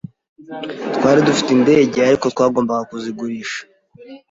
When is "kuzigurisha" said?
2.91-3.61